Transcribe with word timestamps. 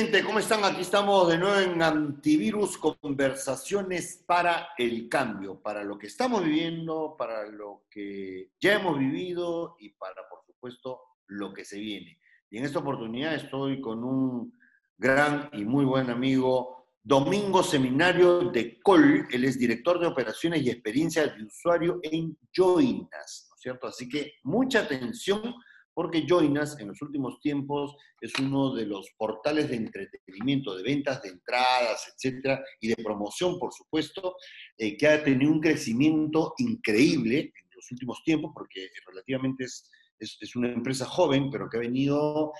gente, 0.00 0.24
¿cómo 0.24 0.38
están? 0.38 0.64
Aquí 0.64 0.80
estamos 0.80 1.28
de 1.28 1.36
nuevo 1.36 1.58
en 1.58 1.82
Antivirus 1.82 2.78
Conversaciones 2.78 4.24
para 4.26 4.70
el 4.78 5.10
Cambio, 5.10 5.60
para 5.60 5.84
lo 5.84 5.98
que 5.98 6.06
estamos 6.06 6.42
viviendo, 6.42 7.16
para 7.18 7.46
lo 7.46 7.82
que 7.90 8.52
ya 8.58 8.76
hemos 8.76 8.98
vivido 8.98 9.76
y 9.78 9.90
para, 9.90 10.26
por 10.30 10.42
supuesto, 10.46 11.00
lo 11.26 11.52
que 11.52 11.66
se 11.66 11.78
viene. 11.78 12.18
Y 12.48 12.56
en 12.56 12.64
esta 12.64 12.78
oportunidad 12.78 13.34
estoy 13.34 13.78
con 13.82 14.02
un 14.02 14.58
gran 14.96 15.50
y 15.52 15.66
muy 15.66 15.84
buen 15.84 16.08
amigo, 16.08 16.86
Domingo 17.02 17.62
Seminario 17.62 18.48
de 18.50 18.80
Col. 18.80 19.28
Él 19.30 19.44
es 19.44 19.58
director 19.58 20.00
de 20.00 20.06
operaciones 20.06 20.62
y 20.62 20.70
experiencia 20.70 21.26
de 21.26 21.44
usuario 21.44 22.00
en 22.02 22.38
Joinas, 22.50 23.48
¿no 23.50 23.54
es 23.54 23.60
cierto? 23.60 23.86
Así 23.88 24.08
que 24.08 24.32
mucha 24.44 24.80
atención 24.80 25.56
porque 26.00 26.24
Joinas 26.26 26.78
en 26.80 26.88
los 26.88 27.02
últimos 27.02 27.38
tiempos 27.40 27.94
es 28.22 28.32
uno 28.38 28.72
de 28.72 28.86
los 28.86 29.10
portales 29.18 29.68
de 29.68 29.76
entretenimiento, 29.76 30.74
de 30.74 30.82
ventas 30.82 31.20
de 31.20 31.28
entradas, 31.28 32.14
etcétera, 32.14 32.64
y 32.80 32.88
de 32.88 32.96
promoción, 33.04 33.58
por 33.58 33.70
supuesto, 33.70 34.34
eh, 34.78 34.96
que 34.96 35.06
ha 35.06 35.22
tenido 35.22 35.52
un 35.52 35.60
crecimiento 35.60 36.54
increíble 36.56 37.52
en 37.54 37.70
los 37.76 37.92
últimos 37.92 38.22
tiempos, 38.24 38.50
porque 38.54 38.88
relativamente 39.08 39.64
es, 39.64 39.90
es, 40.18 40.56
una 40.56 40.72
empresa 40.72 41.04
joven, 41.04 41.50
pero 41.50 41.68
que 41.68 41.76
ha 41.76 41.80
venido 41.80 42.54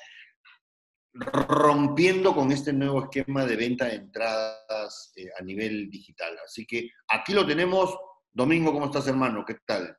rompiendo 1.14 2.34
con 2.34 2.52
este 2.52 2.74
nuevo 2.74 3.04
esquema 3.04 3.46
de 3.46 3.56
venta 3.56 3.86
de 3.86 3.94
entradas 3.94 5.14
eh, 5.16 5.30
a 5.38 5.42
nivel 5.42 5.88
digital. 5.88 6.36
Así 6.44 6.66
que 6.66 6.90
aquí 7.08 7.32
lo 7.32 7.46
tenemos. 7.46 7.96
Domingo, 8.30 8.70
¿cómo 8.70 8.84
estás, 8.84 9.08
hermano? 9.08 9.46
¿Qué 9.46 9.56
tal? 9.64 9.96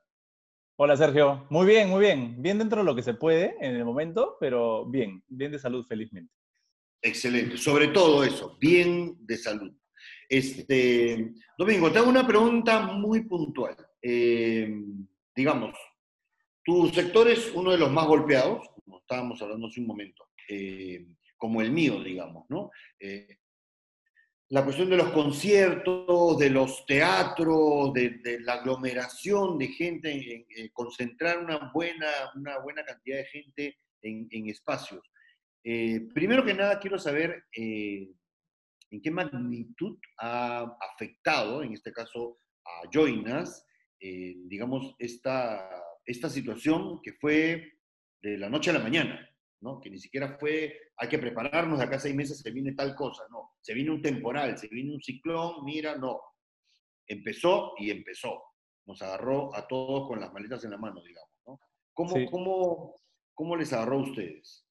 Hola 0.84 0.98
Sergio, 0.98 1.46
muy 1.52 1.68
bien, 1.68 1.92
muy 1.92 2.00
bien. 2.00 2.42
Bien 2.42 2.58
dentro 2.58 2.80
de 2.80 2.86
lo 2.86 2.96
que 2.96 3.04
se 3.04 3.14
puede 3.14 3.56
en 3.62 3.76
el 3.76 3.86
momento, 3.86 4.38
pero 4.40 4.84
bien, 4.84 5.24
bien 5.28 5.52
de 5.52 5.60
salud 5.60 5.86
felizmente. 5.86 6.34
Excelente, 7.04 7.56
sobre 7.60 7.90
todo 7.90 8.24
eso, 8.24 8.58
bien 8.60 9.16
de 9.20 9.38
salud. 9.38 9.72
Este, 10.28 11.36
Domingo, 11.56 11.92
te 11.92 12.00
hago 12.00 12.10
una 12.10 12.26
pregunta 12.26 12.82
muy 12.82 13.26
puntual. 13.26 13.78
Eh, 14.02 14.74
digamos, 15.36 15.78
tu 16.66 16.90
sector 16.90 17.28
es 17.28 17.52
uno 17.54 17.70
de 17.70 17.78
los 17.78 17.92
más 17.92 18.08
golpeados, 18.08 18.68
como 18.84 18.98
estábamos 19.02 19.40
hablando 19.40 19.68
hace 19.68 19.82
un 19.82 19.86
momento, 19.86 20.30
eh, 20.50 21.06
como 21.38 21.62
el 21.62 21.72
mío, 21.72 22.02
digamos, 22.02 22.46
¿no? 22.50 22.72
Eh, 23.00 23.38
la 24.52 24.66
cuestión 24.66 24.90
de 24.90 24.98
los 24.98 25.12
conciertos, 25.12 26.38
de 26.38 26.50
los 26.50 26.86
teatros, 26.86 27.94
de, 27.94 28.38
la 28.42 28.56
aglomeración 28.56 29.58
de 29.58 29.68
gente, 29.70 30.46
concentrar 30.74 31.40
una 31.40 31.72
buena, 31.74 32.08
una 32.36 32.60
buena 32.60 32.84
cantidad 32.84 33.18
de 33.18 33.26
gente 33.28 33.80
en, 34.02 34.50
espacios. 34.50 35.10
Eh, 35.64 36.02
primero 36.14 36.44
que 36.44 36.54
nada, 36.54 36.80
quiero 36.80 37.00
saber 37.00 37.46
eh, 37.56 38.12
en 38.90 39.02
qué 39.02 39.10
magnitud 39.10 39.98
ha 40.18 40.78
afectado, 40.94 41.64
en 41.64 41.72
este 41.72 41.94
caso, 41.94 42.40
a 42.66 42.90
Joinas, 42.92 43.66
eh, 44.02 44.36
digamos, 44.48 44.96
esta, 45.00 45.82
esta 46.04 46.30
situación 46.30 47.00
que 47.02 47.14
fue 47.14 47.80
de 48.22 48.38
la 48.38 48.50
noche 48.50 48.72
a 48.72 48.74
la 48.74 48.80
mañana. 48.80 49.30
Que 49.82 49.92
ni 49.92 50.00
siquiera 50.00 50.38
fue, 50.40 50.76
hay 50.98 51.08
que 51.08 51.20
prepararnos, 51.20 51.78
de 51.78 51.86
acá 51.86 51.98
a 51.98 52.00
seis 52.00 52.16
meses 52.16 52.40
se 52.40 52.50
viene 52.50 52.74
tal 52.74 52.96
cosa, 52.96 53.24
no. 53.30 53.52
Se 53.62 53.76
viene 53.76 53.92
un 53.92 54.02
temporal, 54.02 54.58
se 54.58 54.68
viene 54.68 54.92
un 54.92 55.02
ciclón, 55.02 55.64
mira, 55.64 55.96
no. 55.98 56.20
Empezó 57.08 57.74
y 57.78 57.92
empezó. 57.92 58.42
Nos 58.88 59.00
agarró 59.04 59.56
a 59.56 59.68
todos 59.68 60.08
con 60.08 60.20
las 60.20 60.34
maletas 60.34 60.64
en 60.64 60.72
la 60.72 60.78
mano, 60.78 61.02
digamos, 61.04 61.30
¿no? 61.46 61.60
¿Cómo, 61.94 62.96
cómo, 63.36 63.56
les 63.56 63.72
agarró 63.72 64.00
a 64.00 64.04
ustedes? 64.04 64.66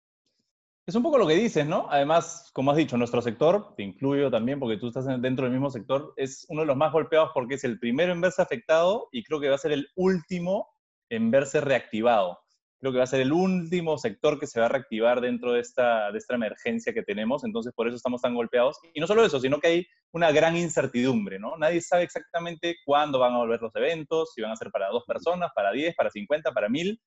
Es 0.87 0.95
un 0.97 1.05
poco 1.05 1.19
lo 1.19 1.27
que 1.29 1.34
dices, 1.34 1.65
¿no? 1.65 1.87
Además, 1.89 2.50
como 2.53 2.73
has 2.73 2.77
dicho, 2.77 2.97
nuestro 2.97 3.23
sector, 3.23 3.75
te 3.77 3.84
incluyo 3.84 4.29
también 4.29 4.59
porque 4.59 4.77
tú 4.77 4.89
estás 4.89 5.06
dentro 5.06 5.45
del 5.45 5.53
mismo 5.53 5.71
sector, 5.71 6.12
es 6.17 6.47
uno 6.49 6.62
de 6.62 6.67
los 6.67 6.77
más 6.77 6.93
golpeados 6.93 7.31
porque 7.33 7.55
es 7.55 7.62
el 7.62 7.79
primero 7.79 8.12
en 8.12 8.21
verse 8.21 8.43
afectado 8.43 9.09
y 9.12 9.23
creo 9.23 9.39
que 9.39 9.50
va 9.50 9.55
a 9.55 9.59
ser 9.59 9.71
el 9.71 9.89
último 9.95 10.69
en 11.11 11.31
verse 11.31 11.61
reactivado 11.61 12.41
creo 12.81 12.93
que 12.93 12.99
va 12.99 13.05
a 13.05 13.07
ser 13.07 13.21
el 13.21 13.33
último 13.33 13.99
sector 13.99 14.41
que 14.41 14.47
se 14.47 14.59
va 14.59 14.67
a 14.67 14.71
reactivar 14.71 15.21
dentro 15.21 15.53
de 15.53 15.61
esta, 15.61 16.11
de 16.11 16.19
esta 16.19 16.35
emergencia 16.35 16.95
que 16.95 17.03
tenemos, 17.03 17.45
entonces 17.45 17.73
por 17.75 17.87
eso 17.87 17.97
estamos 17.97 18.23
tan 18.23 18.35
golpeados. 18.35 18.79
Y 18.95 19.01
no 19.01 19.07
solo 19.07 19.25
eso, 19.25 19.39
sino 19.39 19.61
que 19.61 19.67
hay 19.67 19.87
una 20.13 20.33
gran 20.33 20.57
incertidumbre, 20.57 21.39
¿no? 21.39 21.57
Nadie 21.59 21.83
sabe 21.83 22.05
exactamente 22.05 22.77
cuándo 22.87 23.19
van 23.19 23.35
a 23.35 23.39
volver 23.39 23.61
los 23.61 23.75
eventos, 23.77 24.33
si 24.35 24.41
van 24.41 24.53
a 24.53 24.57
ser 24.57 24.71
para 24.71 24.89
dos 24.89 25.05
personas, 25.07 25.51
para 25.55 25.73
diez, 25.73 25.95
para 25.95 26.11
cincuenta, 26.11 26.53
para 26.53 26.69
mil. 26.69 26.99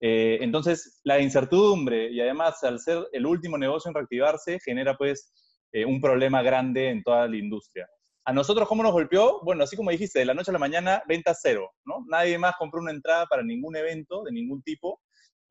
Eh, 0.00 0.38
entonces, 0.42 1.00
la 1.04 1.18
incertidumbre 1.20 2.10
y 2.10 2.20
además 2.20 2.62
al 2.64 2.78
ser 2.78 3.06
el 3.12 3.24
último 3.24 3.56
negocio 3.56 3.88
en 3.88 3.94
reactivarse 3.94 4.60
genera 4.60 4.96
pues 4.96 5.32
eh, 5.72 5.84
un 5.84 6.00
problema 6.00 6.42
grande 6.42 6.90
en 6.90 7.02
toda 7.02 7.26
la 7.26 7.36
industria. 7.36 7.88
A 8.24 8.32
nosotros, 8.32 8.68
¿cómo 8.68 8.82
nos 8.82 8.92
golpeó? 8.92 9.40
Bueno, 9.42 9.64
así 9.64 9.76
como 9.76 9.90
dijiste, 9.90 10.20
de 10.20 10.26
la 10.26 10.34
noche 10.34 10.50
a 10.50 10.52
la 10.52 10.58
mañana, 10.58 11.02
venta 11.08 11.34
cero, 11.34 11.70
¿no? 11.84 12.04
Nadie 12.06 12.38
más 12.38 12.54
compró 12.56 12.80
una 12.80 12.92
entrada 12.92 13.26
para 13.26 13.42
ningún 13.42 13.74
evento 13.74 14.22
de 14.22 14.32
ningún 14.32 14.62
tipo 14.62 15.00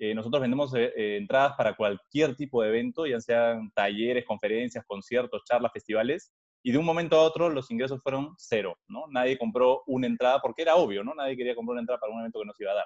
eh, 0.02 0.16
nosotros 0.16 0.42
vendemos 0.42 0.74
eh, 0.74 0.92
eh, 0.96 1.18
entradas 1.18 1.54
para 1.56 1.76
cualquier 1.76 2.36
tipo 2.36 2.64
de 2.64 2.70
evento, 2.70 3.06
ya 3.06 3.22
sean 3.22 3.70
talleres, 3.76 4.26
conferencias, 4.26 4.84
conciertos, 4.88 5.44
charlas, 5.46 5.72
festivales, 5.72 6.34
y 6.64 6.72
de 6.72 6.80
un 6.80 6.86
momento 6.86 7.18
a 7.18 7.22
otro 7.22 7.50
los 7.50 7.70
ingresos 7.70 8.02
fueron 8.02 8.34
cero, 8.36 8.80
¿no? 8.88 9.06
Nadie 9.12 9.38
compró 9.38 9.84
una 9.86 10.08
entrada 10.08 10.42
porque 10.42 10.64
era 10.64 10.76
obvio, 10.76 11.04
¿no? 11.04 11.14
Nadie 11.14 11.38
quería 11.38 11.54
comprar 11.54 11.74
una 11.74 11.82
entrada 11.82 12.00
para 12.00 12.14
un 12.14 12.20
evento 12.22 12.40
que 12.40 12.46
no 12.48 12.54
se 12.54 12.64
iba 12.64 12.72
a 12.72 12.76
dar. 12.78 12.86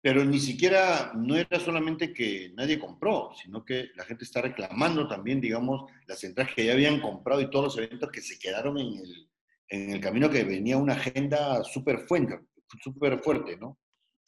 Pero 0.00 0.24
ni 0.24 0.38
siquiera, 0.38 1.10
no 1.16 1.34
era 1.34 1.58
solamente 1.58 2.12
que 2.12 2.52
nadie 2.54 2.78
compró, 2.78 3.32
sino 3.42 3.64
que 3.64 3.88
la 3.96 4.04
gente 4.04 4.22
está 4.22 4.40
reclamando 4.40 5.08
también, 5.08 5.40
digamos, 5.40 5.90
las 6.06 6.22
entradas 6.22 6.54
que 6.54 6.66
ya 6.66 6.74
habían 6.74 7.00
comprado 7.00 7.40
y 7.40 7.50
todos 7.50 7.64
los 7.64 7.78
eventos 7.78 8.12
que 8.12 8.20
se 8.20 8.38
quedaron 8.38 8.78
en 8.78 8.94
el, 8.94 9.28
en 9.70 9.90
el 9.90 10.00
camino 10.00 10.30
que 10.30 10.44
venía 10.44 10.76
una 10.76 10.92
agenda 10.92 11.64
súper 11.64 12.06
fuerte, 12.06 12.38
fuerte, 13.24 13.56
¿no? 13.56 13.76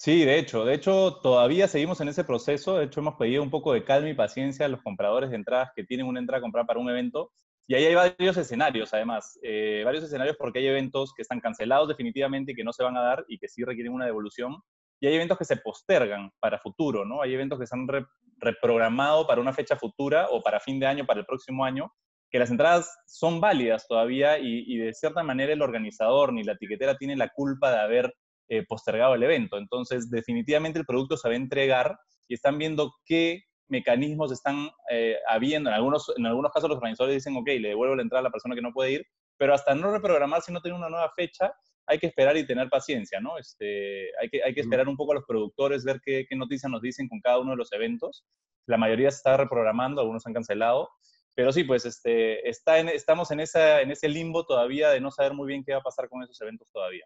Sí, 0.01 0.25
de 0.25 0.39
hecho, 0.39 0.65
de 0.65 0.75
hecho 0.75 1.19
todavía 1.25 1.67
seguimos 1.67 2.01
en 2.01 2.07
ese 2.07 2.23
proceso, 2.23 2.77
de 2.77 2.85
hecho 2.85 3.01
hemos 3.01 3.17
pedido 3.17 3.43
un 3.43 3.51
poco 3.51 3.73
de 3.73 3.83
calma 3.83 4.09
y 4.09 4.15
paciencia 4.15 4.67
a 4.67 4.69
los 4.69 4.81
compradores 4.81 5.31
de 5.31 5.35
entradas 5.35 5.71
que 5.75 5.83
tienen 5.83 6.07
una 6.07 6.21
entrada 6.21 6.39
a 6.39 6.41
comprar 6.41 6.67
para 6.67 6.79
un 6.79 6.89
evento. 6.89 7.33
Y 7.67 7.75
ahí 7.75 7.85
hay 7.85 7.97
varios 7.97 8.37
escenarios 8.37 8.95
además, 8.95 9.37
eh, 9.43 9.83
varios 9.85 10.05
escenarios 10.05 10.37
porque 10.39 10.61
hay 10.61 10.69
eventos 10.69 11.13
que 11.17 11.23
están 11.23 11.41
cancelados 11.41 11.89
definitivamente 11.89 12.53
y 12.53 12.55
que 12.55 12.63
no 12.63 12.73
se 12.73 12.85
van 12.85 12.97
a 12.97 13.03
dar 13.03 13.25
y 13.27 13.39
que 13.39 13.49
sí 13.49 13.65
requieren 13.65 13.93
una 13.93 14.07
devolución. 14.07 14.63
Y 15.01 15.09
hay 15.09 15.17
eventos 15.17 15.37
que 15.37 15.45
se 15.45 15.57
postergan 15.57 16.31
para 16.39 16.61
futuro, 16.61 17.05
¿no? 17.05 17.21
Hay 17.21 17.35
eventos 17.35 17.59
que 17.59 17.67
se 17.67 17.75
han 17.75 17.89
reprogramado 18.37 19.27
para 19.27 19.41
una 19.41 19.53
fecha 19.53 19.75
futura 19.75 20.29
o 20.31 20.41
para 20.45 20.61
fin 20.61 20.79
de 20.79 20.87
año, 20.87 21.07
para 21.07 21.19
el 21.21 21.27
próximo 21.27 21.65
año, 21.65 21.93
que 22.31 22.39
las 22.39 22.53
entradas 22.53 22.97
son 23.07 23.41
válidas 23.41 23.89
todavía 23.89 24.39
y, 24.39 24.77
de 24.77 24.95
cierta 24.95 25.25
manera 25.25 25.53
el 25.53 25.63
organizador 25.63 26.33
ni 26.33 26.45
la 26.45 26.53
etiquetera 26.53 26.97
tiene 26.97 27.17
la 27.17 27.31
culpa 27.31 27.73
de 27.73 27.81
haber 27.81 28.15
eh, 28.49 28.65
postergado 28.67 29.15
el 29.15 29.23
evento. 29.23 29.59
Entonces, 29.59 30.11
definitivamente 30.11 30.79
el 30.79 30.87
producto 30.87 31.17
se 31.17 31.29
va 31.29 31.35
a 31.35 31.37
entregar 31.37 31.99
y 32.29 32.35
están 32.35 32.59
viendo 32.59 32.93
qué 33.05 33.45
mecanismos 33.69 34.33
están 34.33 34.71
eh, 34.91 35.17
habiendo. 35.29 35.71
En 35.71 35.77
algunos, 35.77 36.13
en 36.17 36.27
algunos 36.27 36.53
casos 36.53 36.69
los 36.69 36.79
organizadores 36.79 37.17
dicen, 37.17 37.37
ok, 37.37 37.47
le 37.47 37.69
devuelvo 37.69 37.97
la 37.97 38.03
entrada 38.03 38.21
a 38.21 38.25
la 38.25 38.31
persona 38.31 38.55
que 38.55 38.63
no 38.63 38.73
puede 38.73 38.93
ir, 38.93 39.07
pero 39.37 39.55
hasta 39.55 39.75
no 39.75 39.91
reprogramar 39.93 40.43
si 40.43 40.53
no 40.53 40.61
tiene 40.61 40.79
una 40.79 40.89
nueva 40.89 41.11
fecha, 41.15 41.53
hay 41.87 41.99
que 41.99 42.07
esperar 42.07 42.37
y 42.37 42.47
tener 42.47 42.69
paciencia, 42.69 43.21
¿no? 43.21 43.39
Este, 43.39 44.11
hay, 44.21 44.29
que, 44.29 44.43
hay 44.43 44.55
que 44.55 44.61
esperar 44.61 44.89
un 44.89 44.97
poco 44.97 45.13
a 45.13 45.17
los 45.17 45.25
productores, 45.25 45.85
ver 45.85 46.01
qué, 46.05 46.27
qué 46.29 46.37
noticias 46.37 46.71
nos 46.71 46.83
dicen 46.83 47.09
con 47.09 47.21
cada 47.21 47.39
uno 47.39 47.53
de 47.53 47.57
los 47.57 47.73
eventos. 47.73 48.27
La 48.67 48.77
mayoría 48.77 49.11
se 49.11 49.19
está 49.19 49.37
reprogramando, 49.39 50.01
algunos 50.01 50.27
han 50.27 50.35
cancelado, 50.35 50.91
pero 51.39 51.53
sí, 51.53 51.63
pues 51.63 51.87
este, 51.87 52.49
está 52.49 52.81
en, 52.81 52.89
estamos 52.89 53.31
en, 53.31 53.41
esa, 53.41 53.81
en 53.81 53.93
ese 53.93 54.09
limbo 54.09 54.45
todavía 54.45 54.91
de 54.91 55.01
no 55.01 55.11
saber 55.11 55.35
muy 55.35 55.47
bien 55.47 55.63
qué 55.65 55.73
va 55.73 55.79
a 55.79 55.83
pasar 55.83 56.09
con 56.09 56.21
esos 56.23 56.41
eventos 56.41 56.69
todavía. 56.73 57.05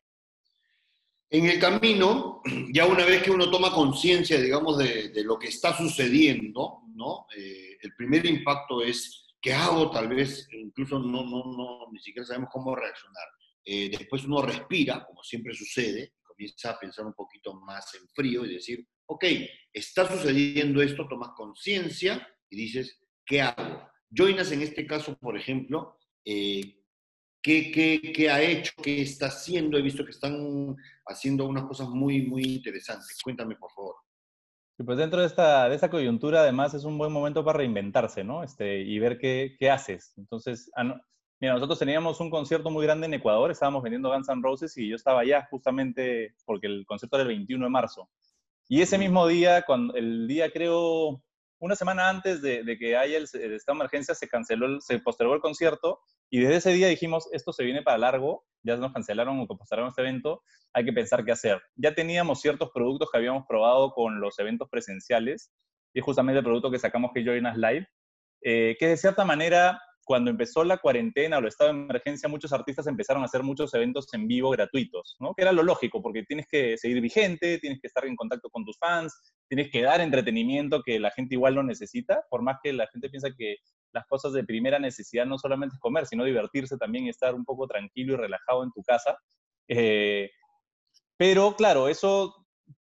En 1.34 1.47
el 1.47 1.59
camino, 1.59 2.43
ya 2.75 2.84
una 2.84 3.07
vez 3.07 3.23
que 3.23 3.31
uno 3.31 3.51
toma 3.51 3.73
conciencia, 3.73 4.39
digamos, 4.39 4.77
de, 4.77 5.25
lo 5.25 5.39
que 5.39 5.49
está 5.49 5.75
sucediendo, 5.75 6.83
¿no? 6.95 7.25
Eh, 7.34 7.79
el 7.81 7.95
primer 7.97 8.27
impacto 8.27 8.83
es, 8.83 9.34
¿qué 9.41 9.55
hago? 9.55 9.91
Tal 9.91 10.09
vez 10.09 10.47
incluso 10.53 10.99
no, 10.99 11.25
no, 11.25 11.45
no 11.57 11.91
ni 11.91 12.01
siquiera 12.01 12.27
sabemos 12.27 12.51
cómo 12.53 12.77
reaccionar. 12.77 13.25
Eh, 13.65 13.89
después 13.89 14.25
uno 14.25 14.43
respira, 14.43 15.07
como 15.07 15.23
siempre 15.23 15.55
sucede, 15.55 16.13
comienza 16.23 16.73
a 16.73 16.79
pensar 16.79 17.07
un 17.07 17.15
poquito 17.15 17.55
más 17.55 17.95
en 17.95 18.07
frío 18.11 18.45
y 18.45 18.53
decir, 18.53 18.87
ok, 19.07 19.25
está 19.73 20.07
sucediendo 20.07 20.83
esto, 20.83 21.09
tomas 21.09 21.31
conciencia 21.34 22.29
y 22.51 22.57
dices, 22.57 23.01
¿qué 23.25 23.41
hago? 23.41 23.89
Joinas 24.11 24.53
en 24.53 24.61
este 24.61 24.87
caso, 24.87 25.17
por 25.17 25.39
ejemplo, 25.39 25.99
eh, 26.27 26.82
¿Qué, 27.42 28.28
ha 28.30 28.41
hecho? 28.41 28.72
¿Qué 28.83 29.03
está 29.03 29.27
haciendo? 29.27 29.77
He 29.77 29.83
visto 29.83 30.04
que 30.04 30.12
están 30.12 30.77
haciendo 31.06 31.47
unas 31.47 31.65
cosas 31.65 31.89
muy, 31.89 32.22
muy 32.27 32.42
interesantes. 32.42 33.18
Cuéntame, 33.22 33.56
por 33.56 33.72
favor. 33.72 33.97
pues 34.84 34.97
dentro 34.97 35.21
de 35.21 35.27
esta, 35.27 35.68
de 35.68 35.74
esta 35.74 35.91
coyuntura, 35.91 36.42
además, 36.42 36.74
es 36.74 36.84
un 36.84 36.97
buen 36.97 37.12
momento 37.12 37.44
para 37.44 37.59
reinventarse, 37.59 38.22
¿no? 38.22 38.44
Este, 38.44 38.83
y 38.83 38.98
ver 39.00 39.18
qué, 39.18 39.56
qué 39.59 39.71
haces. 39.71 40.15
Entonces, 40.16 40.71
ah, 40.77 41.00
mira, 41.41 41.54
nosotros 41.54 41.80
teníamos 41.80 42.21
un 42.21 42.30
concierto 42.30 42.71
muy 42.71 42.84
grande 42.84 43.06
en 43.06 43.15
Ecuador, 43.15 43.50
estábamos 43.50 43.83
vendiendo 43.83 44.10
Guns 44.10 44.28
N' 44.28 44.42
Roses 44.42 44.77
y 44.78 44.88
yo 44.88 44.95
estaba 44.95 45.21
allá 45.21 45.47
justamente 45.50 46.36
porque 46.47 46.68
el 46.68 46.86
concierto 46.86 47.16
era 47.16 47.22
el 47.22 47.36
21 47.36 47.65
de 47.65 47.71
marzo. 47.71 48.09
Y 48.68 48.80
ese 48.80 48.98
mismo 48.98 49.27
día, 49.27 49.62
cuando, 49.62 49.95
el 49.95 50.28
día 50.28 50.50
creo 50.53 51.22
una 51.62 51.76
semana 51.76 52.09
antes 52.09 52.42
de, 52.42 52.76
que 52.76 52.97
haya 52.97 53.16
el, 53.16 53.28
esta 53.32 53.70
emergencia 53.70 54.16
se 54.16 54.28
canceló, 54.28 54.80
se 54.80 54.98
postergó 54.98 55.34
el 55.34 55.41
concierto 55.41 56.00
y 56.28 56.41
desde 56.41 56.56
ese 56.56 56.72
día 56.72 56.88
dijimos, 56.88 57.28
esto 57.30 57.53
se 57.53 57.62
viene 57.62 57.82
para 57.82 57.98
largo, 57.98 58.44
ya 58.64 58.76
nos 58.76 58.92
cancelaron 58.92 59.38
o 59.38 59.47
postergaron 59.47 59.91
este 59.91 60.03
evento, 60.03 60.42
hay 60.72 60.84
que 60.84 60.92
pensar 60.92 61.24
qué 61.24 61.30
hacer. 61.30 61.62
Ya 61.76 61.94
teníamos 61.94 62.41
ciertos 62.41 62.70
productos 62.74 63.10
que 63.12 63.18
habíamos 63.18 63.47
probado 63.47 63.92
con 63.92 64.20
los 64.20 64.41
eventos 64.41 64.68
presenciales 64.68 65.53
y 65.94 66.00
justamente 66.00 66.38
el 66.38 66.44
producto 66.44 66.68
que 66.68 66.80
sacamos 66.80 67.12
que 67.14 67.24
Join 67.24 67.47
Us 67.47 67.56
Live, 67.56 67.86
eh, 68.42 68.76
que 68.80 68.88
de 68.88 68.97
cierta 68.97 69.24
manera 69.24 69.80
cuando 70.04 70.30
empezó 70.30 70.64
la 70.64 70.78
cuarentena 70.78 71.36
o 71.36 71.41
el 71.41 71.47
estado 71.47 71.72
de 71.72 71.78
emergencia, 71.78 72.28
muchos 72.28 72.53
artistas 72.53 72.86
empezaron 72.86 73.22
a 73.22 73.26
hacer 73.26 73.42
muchos 73.42 73.72
eventos 73.74 74.12
en 74.12 74.26
vivo 74.26 74.50
gratuitos, 74.50 75.16
¿no? 75.20 75.32
Que 75.34 75.42
era 75.42 75.53
lo 75.53 75.62
lógico, 75.62 76.03
porque 76.03 76.24
tienes 76.24 76.47
que 76.48 76.76
seguir 76.76 77.00
vigente, 77.00 77.59
tienes 77.59 77.80
que 77.80 77.86
estar 77.86 78.04
en 78.04 78.16
contacto 78.16 78.50
con 78.50 78.64
tus 78.64 78.76
fans, 78.78 79.14
tienes 79.53 79.71
que 79.71 79.83
dar 79.83 80.01
entretenimiento 80.01 80.83
que 80.83 80.99
la 80.99 81.10
gente 81.10 81.34
igual 81.34 81.54
no 81.54 81.63
necesita, 81.63 82.25
por 82.31 82.41
más 82.41 82.57
que 82.63 82.72
la 82.72 82.87
gente 82.87 83.10
piensa 83.10 83.28
que 83.37 83.57
las 83.93 84.07
cosas 84.07 84.33
de 84.33 84.45
primera 84.45 84.78
necesidad 84.78 85.27
no 85.27 85.37
solamente 85.37 85.75
es 85.75 85.78
comer, 85.78 86.07
sino 86.07 86.25
divertirse 86.25 86.78
también 86.78 87.04
y 87.04 87.10
estar 87.10 87.34
un 87.34 87.45
poco 87.45 87.66
tranquilo 87.66 88.15
y 88.15 88.16
relajado 88.16 88.65
en 88.65 88.72
tu 88.72 88.83
casa. 88.83 89.19
Eh, 89.69 90.31
pero 91.19 91.54
claro, 91.54 91.91
eso 91.91 92.34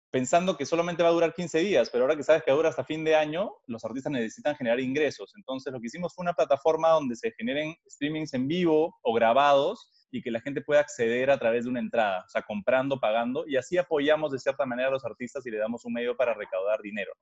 pensando 0.10 0.58
que 0.58 0.66
solamente 0.66 1.04
va 1.04 1.10
a 1.10 1.12
durar 1.12 1.36
15 1.36 1.60
días, 1.60 1.92
pero 1.92 2.06
ahora 2.06 2.16
que 2.16 2.24
sabes 2.24 2.42
que 2.42 2.50
dura 2.50 2.70
hasta 2.70 2.84
fin 2.84 3.04
de 3.04 3.16
año, 3.16 3.52
los 3.68 3.86
artistas 3.86 4.12
necesitan 4.12 4.56
generar 4.56 4.80
ingresos. 4.80 5.34
Entonces, 5.36 5.72
lo 5.72 5.80
que 5.80 5.86
hicimos 5.86 6.16
fue 6.16 6.24
una 6.24 6.34
plataforma 6.34 6.90
donde 6.90 7.16
se 7.16 7.34
generen 7.34 7.76
streamings 7.88 8.34
en 8.34 8.48
vivo 8.48 8.98
o 9.04 9.14
grabados 9.14 9.92
y 10.18 10.22
que 10.22 10.32
la 10.32 10.42
gente 10.42 10.62
pueda 10.62 10.82
acceder 10.82 11.30
a 11.30 11.38
través 11.38 11.66
de 11.66 11.70
una 11.70 11.80
entrada, 11.80 12.24
o 12.26 12.30
sea, 12.30 12.42
comprando, 12.42 13.00
pagando, 13.00 13.46
y 13.48 13.56
así 13.56 13.78
apoyamos 13.78 14.32
de 14.32 14.40
cierta 14.40 14.66
manera 14.66 14.90
a 14.90 14.92
los 14.92 15.06
artistas 15.06 15.46
y 15.46 15.52
le 15.52 15.60
damos 15.60 15.86
un 15.86 15.94
medio 15.94 16.18
para 16.18 16.34
recaudar 16.34 16.82
dinero. 16.82 17.14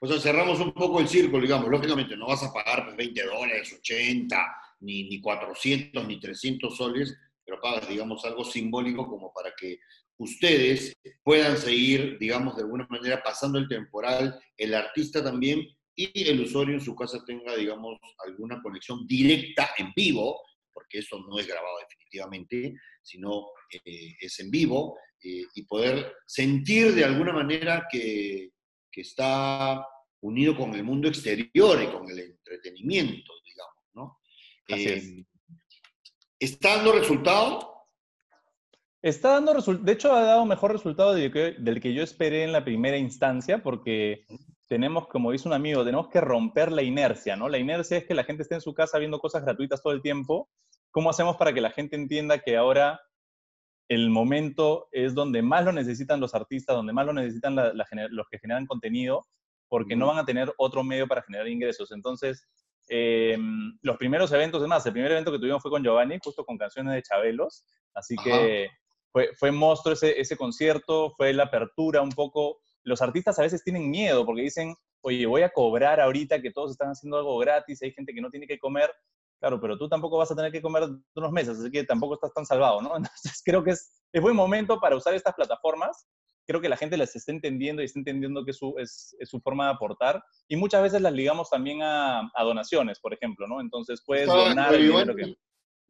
O 0.00 0.06
sea, 0.06 0.20
cerramos 0.20 0.60
un 0.60 0.72
poco 0.72 1.00
el 1.00 1.08
círculo, 1.08 1.42
digamos. 1.42 1.68
Lógicamente, 1.68 2.16
no 2.16 2.26
vas 2.26 2.42
a 2.42 2.52
pagar 2.52 2.94
20 2.96 3.22
pues, 3.22 3.32
dólares, 3.32 3.78
80, 3.78 4.56
ni, 4.80 5.08
ni 5.08 5.20
400, 5.20 6.06
ni 6.06 6.20
300 6.20 6.76
soles, 6.76 7.16
pero 7.44 7.60
pagas, 7.60 7.88
digamos, 7.88 8.24
algo 8.26 8.44
simbólico 8.44 9.06
como 9.06 9.32
para 9.32 9.52
que 9.58 9.78
ustedes 10.18 10.92
puedan 11.22 11.56
seguir, 11.56 12.18
digamos, 12.18 12.56
de 12.56 12.62
alguna 12.62 12.86
manera 12.90 13.22
pasando 13.22 13.58
el 13.58 13.68
temporal, 13.68 14.38
el 14.58 14.74
artista 14.74 15.24
también, 15.24 15.66
y 15.94 16.28
el 16.28 16.40
usuario 16.40 16.74
en 16.74 16.80
su 16.80 16.94
casa 16.94 17.22
tenga, 17.26 17.54
digamos, 17.54 17.98
alguna 18.26 18.60
conexión 18.62 19.06
directa 19.06 19.70
en 19.78 19.92
vivo, 19.94 20.40
porque 20.72 20.98
eso 20.98 21.18
no 21.20 21.38
es 21.38 21.46
grabado 21.46 21.76
definitivamente, 21.78 22.74
sino 23.02 23.48
eh, 23.84 24.16
es 24.20 24.38
en 24.40 24.50
vivo, 24.50 24.96
eh, 25.24 25.44
y 25.54 25.62
poder 25.66 26.16
sentir 26.26 26.94
de 26.94 27.04
alguna 27.04 27.32
manera 27.32 27.86
que, 27.90 28.50
está 28.94 29.86
unido 30.20 30.54
con 30.54 30.74
el 30.74 30.84
mundo 30.84 31.08
exterior 31.08 31.82
y 31.82 31.86
con 31.86 32.08
el 32.10 32.18
entretenimiento, 32.18 33.32
digamos, 33.42 33.84
¿no? 33.94 34.20
Eh, 34.68 35.24
¿Está 36.38 36.76
dando 36.76 36.92
resultado? 36.92 37.72
Está 39.00 39.30
dando 39.30 39.54
resultado, 39.54 39.86
de 39.86 39.92
hecho 39.92 40.12
ha 40.12 40.22
dado 40.24 40.44
mejor 40.44 40.72
resultado 40.72 41.14
del 41.14 41.32
que, 41.32 41.56
del 41.58 41.80
que 41.80 41.94
yo 41.94 42.02
esperé 42.02 42.44
en 42.44 42.52
la 42.52 42.64
primera 42.64 42.98
instancia, 42.98 43.62
porque 43.62 44.26
tenemos, 44.72 45.06
como 45.06 45.32
dice 45.32 45.46
un 45.46 45.52
amigo, 45.52 45.84
tenemos 45.84 46.08
que 46.08 46.18
romper 46.18 46.72
la 46.72 46.80
inercia, 46.80 47.36
¿no? 47.36 47.46
La 47.46 47.58
inercia 47.58 47.98
es 47.98 48.06
que 48.06 48.14
la 48.14 48.24
gente 48.24 48.42
esté 48.42 48.54
en 48.54 48.62
su 48.62 48.72
casa 48.72 48.96
viendo 48.96 49.18
cosas 49.18 49.42
gratuitas 49.42 49.82
todo 49.82 49.92
el 49.92 50.00
tiempo. 50.00 50.48
¿Cómo 50.90 51.10
hacemos 51.10 51.36
para 51.36 51.52
que 51.52 51.60
la 51.60 51.72
gente 51.72 51.94
entienda 51.94 52.38
que 52.38 52.56
ahora 52.56 52.98
el 53.90 54.08
momento 54.08 54.88
es 54.90 55.12
donde 55.12 55.42
más 55.42 55.66
lo 55.66 55.72
necesitan 55.72 56.20
los 56.20 56.34
artistas, 56.34 56.74
donde 56.74 56.94
más 56.94 57.04
lo 57.04 57.12
necesitan 57.12 57.54
los 57.54 58.26
que 58.30 58.38
generan 58.38 58.64
contenido, 58.64 59.26
porque 59.68 59.94
no 59.94 60.06
van 60.06 60.16
a 60.16 60.24
tener 60.24 60.50
otro 60.56 60.82
medio 60.82 61.06
para 61.06 61.20
generar 61.20 61.48
ingresos? 61.48 61.92
Entonces, 61.92 62.48
em, 62.88 63.76
los 63.82 63.98
primeros 63.98 64.32
eventos, 64.32 64.60
además, 64.60 64.86
el 64.86 64.94
primer 64.94 65.12
evento 65.12 65.32
que 65.32 65.38
tuvimos 65.38 65.60
fue 65.60 65.70
con 65.70 65.84
Giovanni, 65.84 66.18
justo 66.24 66.46
con 66.46 66.56
canciones 66.56 66.94
de 66.94 67.02
Chabelos, 67.02 67.66
así 67.92 68.16
que 68.24 68.70
fue, 69.12 69.34
fue 69.38 69.52
monstruo 69.52 69.92
ese, 69.92 70.18
ese 70.18 70.34
concierto, 70.34 71.12
fue 71.14 71.34
la 71.34 71.42
apertura 71.42 72.00
un 72.00 72.12
poco. 72.12 72.62
Los 72.84 73.02
artistas 73.02 73.38
a 73.38 73.42
veces 73.42 73.62
tienen 73.62 73.90
miedo 73.90 74.24
porque 74.26 74.42
dicen, 74.42 74.74
oye, 75.02 75.26
voy 75.26 75.42
a 75.42 75.50
cobrar 75.50 76.00
ahorita 76.00 76.40
que 76.40 76.50
todos 76.50 76.72
están 76.72 76.90
haciendo 76.90 77.18
algo 77.18 77.38
gratis, 77.38 77.82
hay 77.82 77.92
gente 77.92 78.14
que 78.14 78.20
no 78.20 78.30
tiene 78.30 78.46
que 78.46 78.58
comer. 78.58 78.90
Claro, 79.40 79.60
pero 79.60 79.76
tú 79.76 79.88
tampoco 79.88 80.18
vas 80.18 80.30
a 80.30 80.36
tener 80.36 80.52
que 80.52 80.62
comer 80.62 80.84
unos 81.16 81.32
meses, 81.32 81.58
así 81.58 81.70
que 81.70 81.82
tampoco 81.84 82.14
estás 82.14 82.32
tan 82.32 82.46
salvado, 82.46 82.80
¿no? 82.80 82.96
Entonces 82.96 83.42
creo 83.44 83.64
que 83.64 83.72
es, 83.72 84.02
es 84.12 84.22
buen 84.22 84.36
momento 84.36 84.80
para 84.80 84.96
usar 84.96 85.14
estas 85.14 85.34
plataformas. 85.34 86.06
Creo 86.46 86.60
que 86.60 86.68
la 86.68 86.76
gente 86.76 86.96
las 86.96 87.14
está 87.14 87.32
entendiendo 87.32 87.82
y 87.82 87.84
está 87.84 88.00
entendiendo 88.00 88.44
que 88.44 88.50
es 88.50 88.58
su, 88.58 88.74
es, 88.78 89.16
es 89.18 89.28
su 89.28 89.40
forma 89.40 89.66
de 89.66 89.72
aportar. 89.72 90.22
Y 90.48 90.56
muchas 90.56 90.82
veces 90.82 91.00
las 91.00 91.12
ligamos 91.12 91.50
también 91.50 91.82
a, 91.82 92.20
a 92.34 92.44
donaciones, 92.44 93.00
por 93.00 93.14
ejemplo, 93.14 93.46
¿no? 93.46 93.60
Entonces 93.60 94.02
puedes 94.04 94.26
donar 94.26 94.74
el 94.74 94.88
dinero 94.88 95.14
que... 95.14 95.36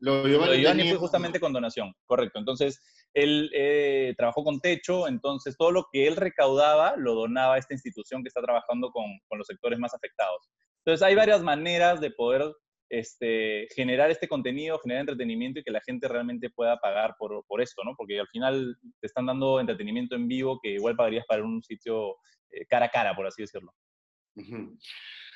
Lo 0.03 0.25
de 0.25 0.33
Giovanni, 0.33 0.89
fue 0.89 0.99
justamente 0.99 1.39
con 1.39 1.53
donación, 1.53 1.95
correcto. 2.07 2.41
Entonces, 2.41 2.83
él 3.15 3.49
eh, 3.55 4.15
trabajó 4.17 4.43
con 4.43 4.61
techo, 4.61 5.07
entonces 5.07 5.57
todo 5.57 5.71
lo 5.71 5.87
que 5.93 6.09
él 6.09 6.17
recaudaba 6.17 6.95
lo 6.97 7.15
donaba 7.15 7.55
a 7.55 7.59
esta 7.59 7.75
institución 7.75 8.23
que 8.23 8.29
está 8.29 8.43
trabajando 8.43 8.91
con, 8.91 9.05
con 9.29 9.39
los 9.39 9.47
sectores 9.47 9.79
más 9.79 9.95
afectados. 9.95 10.51
Entonces, 10.85 11.07
hay 11.07 11.15
varias 11.15 11.43
maneras 11.43 12.01
de 12.01 12.11
poder 12.11 12.53
este, 12.91 13.69
generar 13.77 14.11
este 14.11 14.27
contenido, 14.27 14.79
generar 14.81 15.03
entretenimiento 15.03 15.61
y 15.61 15.63
que 15.63 15.71
la 15.71 15.81
gente 15.81 16.09
realmente 16.09 16.51
pueda 16.51 16.79
pagar 16.79 17.15
por, 17.17 17.45
por, 17.47 17.63
esto, 17.63 17.83
¿no? 17.85 17.95
Porque 17.97 18.19
al 18.19 18.27
final 18.27 18.77
te 19.01 19.07
están 19.07 19.27
dando 19.27 19.61
entretenimiento 19.61 20.17
en 20.17 20.27
vivo 20.27 20.59
que 20.61 20.73
igual 20.73 20.97
pagarías 20.97 21.25
para 21.27 21.45
un 21.45 21.63
sitio 21.63 22.17
eh, 22.51 22.67
cara 22.69 22.87
a 22.87 22.91
cara, 22.91 23.15
por 23.15 23.27
así 23.27 23.43
decirlo. 23.43 23.73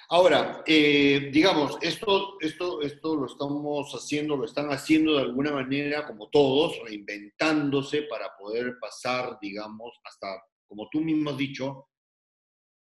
Ahora, 0.08 0.62
eh, 0.66 1.30
digamos, 1.32 1.78
esto, 1.82 2.36
esto, 2.40 2.80
esto 2.80 3.16
lo 3.16 3.26
estamos 3.26 3.92
haciendo, 3.92 4.36
lo 4.36 4.44
están 4.44 4.68
haciendo 4.70 5.16
de 5.16 5.22
alguna 5.22 5.50
manera, 5.50 6.06
como 6.06 6.28
todos, 6.28 6.78
reinventándose 6.84 8.02
para 8.02 8.36
poder 8.38 8.78
pasar, 8.80 9.36
digamos, 9.40 9.98
hasta, 10.04 10.28
como 10.68 10.88
tú 10.90 11.00
mismo 11.00 11.30
has 11.30 11.36
dicho, 11.36 11.88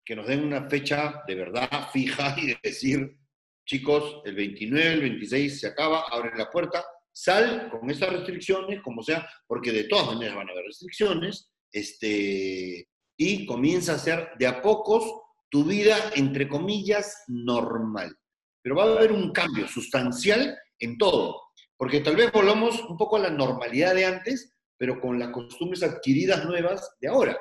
que 0.04 0.14
nos 0.14 0.28
den 0.28 0.44
una 0.44 0.68
fecha 0.70 1.22
de 1.26 1.34
verdad 1.34 1.68
fija 1.92 2.36
y 2.38 2.54
decir, 2.62 3.18
chicos, 3.66 4.22
el 4.24 4.36
29, 4.36 4.92
el 4.92 5.00
26 5.00 5.60
se 5.60 5.66
acaba, 5.66 6.04
abren 6.10 6.38
la 6.38 6.48
puerta, 6.48 6.84
sal 7.12 7.68
con 7.68 7.90
estas 7.90 8.12
restricciones, 8.12 8.80
como 8.80 9.02
sea, 9.02 9.28
porque 9.48 9.72
de 9.72 9.84
todas 9.84 10.06
maneras 10.06 10.36
van 10.36 10.48
a 10.48 10.52
haber 10.52 10.66
restricciones, 10.66 11.50
este, 11.72 12.88
y 13.18 13.44
comienza 13.44 13.94
a 13.94 13.98
ser 13.98 14.30
de 14.38 14.46
a 14.46 14.62
pocos 14.62 15.27
tu 15.50 15.64
vida, 15.64 15.96
entre 16.14 16.48
comillas, 16.48 17.24
normal. 17.28 18.16
Pero 18.62 18.76
va 18.76 18.84
a 18.84 18.96
haber 18.96 19.12
un 19.12 19.32
cambio 19.32 19.66
sustancial 19.68 20.56
en 20.78 20.98
todo, 20.98 21.40
porque 21.76 22.00
tal 22.00 22.16
vez 22.16 22.30
volvamos 22.32 22.80
un 22.82 22.96
poco 22.96 23.16
a 23.16 23.20
la 23.20 23.30
normalidad 23.30 23.94
de 23.94 24.04
antes, 24.04 24.54
pero 24.76 25.00
con 25.00 25.18
las 25.18 25.30
costumbres 25.30 25.82
adquiridas 25.82 26.44
nuevas 26.44 26.96
de 27.00 27.08
ahora, 27.08 27.38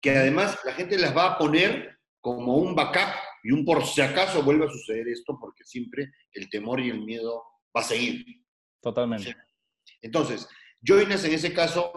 que 0.00 0.10
además 0.10 0.58
la 0.64 0.72
gente 0.72 0.98
las 0.98 1.16
va 1.16 1.32
a 1.32 1.38
poner 1.38 1.98
como 2.20 2.56
un 2.56 2.74
backup 2.74 3.14
y 3.44 3.52
un 3.52 3.64
por 3.64 3.84
si 3.84 4.00
acaso 4.00 4.42
vuelve 4.42 4.66
a 4.66 4.70
suceder 4.70 5.08
esto, 5.08 5.38
porque 5.40 5.64
siempre 5.64 6.12
el 6.32 6.48
temor 6.50 6.80
y 6.80 6.90
el 6.90 7.02
miedo 7.02 7.44
va 7.76 7.80
a 7.80 7.84
seguir. 7.84 8.24
Totalmente. 8.80 9.36
Entonces, 10.02 10.48
Joinas 10.80 11.24
en 11.24 11.32
ese 11.32 11.52
caso, 11.52 11.92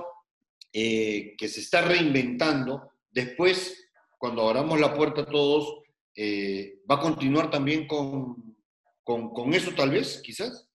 eh, 0.72 1.36
que 1.38 1.48
se 1.48 1.62
está 1.62 1.82
reinventando, 1.82 2.92
después 3.10 3.89
cuando 4.20 4.48
abramos 4.48 4.80
la 4.80 4.94
puerta 4.94 5.22
a 5.22 5.26
todos, 5.26 5.82
eh, 6.16 6.82
¿va 6.90 6.96
a 6.96 7.00
continuar 7.00 7.50
también 7.50 7.88
con, 7.88 8.56
con, 9.04 9.54
eso 9.54 9.72
tal 9.76 9.90
vez, 9.90 10.22
quizás? 10.24 10.70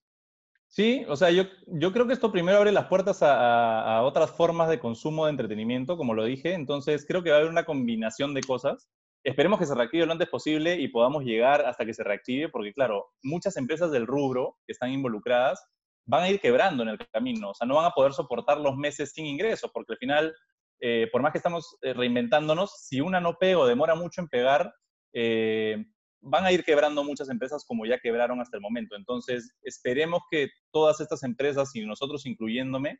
Sí, 0.67 1.05
o 1.07 1.15
sea, 1.15 1.29
yo, 1.29 1.43
yo 1.67 1.93
creo 1.93 2.07
que 2.07 2.13
esto 2.13 2.31
primero 2.31 2.57
abre 2.57 2.71
las 2.71 2.87
puertas 2.87 3.21
a, 3.21 3.97
a, 3.97 4.01
otras 4.01 4.31
formas 4.31 4.67
de 4.67 4.79
consumo 4.79 5.25
de 5.25 5.31
entretenimiento, 5.31 5.95
como 5.95 6.15
lo 6.15 6.25
dije, 6.25 6.53
entonces 6.53 7.05
creo 7.07 7.23
que 7.23 7.29
va 7.29 7.37
a 7.37 7.39
haber 7.39 7.51
una 7.51 7.63
combinación 7.63 8.33
de 8.33 8.41
cosas. 8.41 8.89
Esperemos 9.23 9.59
que 9.59 9.65
se 9.65 9.75
reactive 9.75 10.05
lo 10.05 10.11
antes 10.11 10.27
posible 10.27 10.75
y 10.79 10.87
podamos 10.87 11.23
llegar 11.23 11.65
hasta 11.65 11.85
que 11.85 11.93
se 11.93 12.03
reactive, 12.03 12.49
porque 12.49 12.73
claro, 12.73 13.05
muchas 13.23 13.55
empresas 13.57 13.91
del 13.91 14.07
rubro 14.07 14.57
que 14.65 14.73
están 14.73 14.91
involucradas 14.91 15.63
van 16.07 16.23
a 16.23 16.29
ir 16.29 16.39
quebrando 16.39 16.83
en 16.83 16.89
el 16.89 16.97
camino, 17.11 17.51
o 17.51 17.53
sea, 17.53 17.67
no 17.67 17.75
van 17.75 17.85
a 17.85 17.91
poder 17.91 18.13
soportar 18.13 18.59
los 18.59 18.75
meses 18.75 19.11
sin 19.13 19.25
ingresos, 19.25 19.71
porque 19.73 19.93
al 19.93 19.97
final 19.97 20.33
eh, 20.79 21.07
por 21.11 21.21
más 21.21 21.31
que 21.31 21.37
estamos 21.37 21.77
eh, 21.81 21.93
reinventándonos, 21.93 22.71
si 22.87 23.01
una 23.01 23.19
no 23.19 23.37
pega 23.37 23.59
o 23.59 23.65
demora 23.65 23.95
mucho 23.95 24.21
en 24.21 24.27
pegar, 24.27 24.73
eh, 25.13 25.85
van 26.21 26.45
a 26.45 26.51
ir 26.51 26.63
quebrando 26.63 27.03
muchas 27.03 27.29
empresas 27.29 27.63
como 27.65 27.85
ya 27.85 27.99
quebraron 27.99 28.41
hasta 28.41 28.57
el 28.57 28.61
momento. 28.61 28.95
Entonces, 28.95 29.55
esperemos 29.61 30.21
que 30.29 30.49
todas 30.71 30.99
estas 30.99 31.23
empresas, 31.23 31.75
y 31.75 31.85
nosotros 31.85 32.25
incluyéndome 32.25 32.97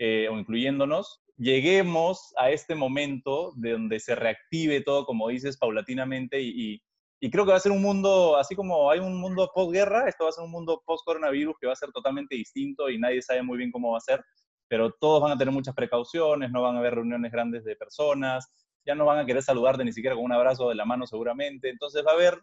o 0.00 0.38
incluyéndonos, 0.38 1.24
lleguemos 1.36 2.32
a 2.36 2.52
este 2.52 2.76
momento 2.76 3.52
de 3.56 3.72
donde 3.72 3.98
se 3.98 4.14
reactive 4.14 4.80
todo, 4.80 5.04
como 5.04 5.28
dices, 5.28 5.56
paulatinamente 5.56 6.40
y, 6.40 6.80
y 7.20 7.30
creo 7.30 7.44
que 7.44 7.50
va 7.50 7.56
a 7.56 7.60
ser 7.60 7.72
un 7.72 7.82
mundo, 7.82 8.36
así 8.36 8.54
como 8.54 8.90
hay 8.90 9.00
un 9.00 9.20
mundo 9.20 9.50
post-guerra, 9.52 10.08
esto 10.08 10.24
va 10.24 10.30
a 10.30 10.32
ser 10.32 10.44
un 10.44 10.52
mundo 10.52 10.82
post-coronavirus 10.86 11.56
que 11.60 11.66
va 11.66 11.72
a 11.72 11.76
ser 11.76 11.90
totalmente 11.90 12.36
distinto 12.36 12.88
y 12.88 12.98
nadie 12.98 13.22
sabe 13.22 13.42
muy 13.42 13.58
bien 13.58 13.72
cómo 13.72 13.92
va 13.92 13.98
a 13.98 14.02
ser 14.02 14.24
pero 14.68 14.92
todos 14.92 15.22
van 15.22 15.32
a 15.32 15.38
tener 15.38 15.52
muchas 15.52 15.74
precauciones, 15.74 16.50
no 16.50 16.62
van 16.62 16.76
a 16.76 16.78
haber 16.78 16.94
reuniones 16.94 17.32
grandes 17.32 17.64
de 17.64 17.76
personas, 17.76 18.52
ya 18.84 18.94
no 18.94 19.04
van 19.04 19.18
a 19.18 19.26
querer 19.26 19.42
saludarte 19.42 19.84
ni 19.84 19.92
siquiera 19.92 20.14
con 20.14 20.24
un 20.24 20.32
abrazo 20.32 20.68
de 20.68 20.74
la 20.74 20.84
mano 20.84 21.06
seguramente. 21.06 21.68
Entonces 21.68 22.04
va 22.06 22.12
a 22.12 22.14
haber 22.14 22.40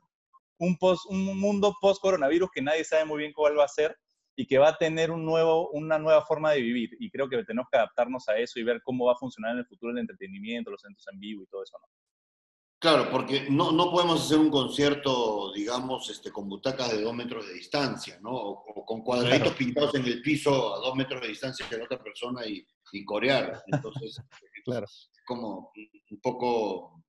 un, 0.60 0.78
post, 0.78 1.06
un 1.10 1.40
mundo 1.40 1.76
post-coronavirus 1.82 2.50
que 2.54 2.62
nadie 2.62 2.84
sabe 2.84 3.06
muy 3.06 3.20
bien 3.20 3.34
cuál 3.34 3.58
va 3.58 3.66
a 3.66 3.70
ser 3.70 3.98
y 4.36 4.46
que 4.48 4.58
va 4.58 4.70
a 4.70 4.78
tener 4.78 5.12
un 5.12 5.26
nuevo, 5.26 5.70
una 5.70 5.98
nueva 5.98 6.26
forma 6.26 6.52
de 6.52 6.62
vivir. 6.62 6.90
Y 7.00 7.10
creo 7.10 7.30
que 7.30 7.44
tenemos 7.44 7.68
que 7.72 7.78
adaptarnos 7.78 8.28
a 8.28 8.38
eso 8.38 8.60
y 8.60 8.64
ver 8.64 8.82
cómo 8.84 9.06
va 9.06 9.14
a 9.14 9.18
funcionar 9.18 9.54
en 9.54 9.60
el 9.60 9.66
futuro 9.66 9.92
el 9.92 10.00
entretenimiento, 10.00 10.72
los 10.72 10.84
eventos 10.84 11.06
en 11.12 11.20
vivo 11.20 11.44
y 11.44 11.48
todo 11.48 11.64
eso. 11.64 11.78
Claro, 12.80 13.10
porque 13.10 13.48
no, 13.50 13.72
no 13.72 13.90
podemos 13.90 14.26
hacer 14.26 14.38
un 14.38 14.52
concierto, 14.52 15.54
digamos, 15.54 16.10
este, 16.10 16.32
con 16.32 16.50
butacas 16.50 16.92
de 16.92 17.02
dos 17.02 17.16
metros 17.16 17.48
de 17.48 17.54
distancia, 17.54 18.20
¿no? 18.22 18.64
Con 18.86 19.02
cuadraditos 19.02 19.54
pintados 19.54 19.96
en 19.96 20.06
el 20.06 20.22
piso 20.22 20.76
a 20.76 20.80
dos 20.80 20.96
metros 20.96 21.22
de 21.22 21.30
distancia 21.30 21.66
de 21.68 21.82
otra 21.82 22.02
persona 22.02 22.46
y, 22.46 22.66
y 22.92 23.06
corear. 23.06 23.64
Entonces, 23.68 24.18
claro. 24.66 24.86
es 24.86 25.10
como 25.26 25.72
un 26.12 26.20
poco 26.22 27.04